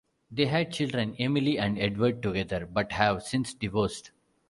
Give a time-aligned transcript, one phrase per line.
[0.31, 4.09] They had children Emily and Edward together, but have since divorced.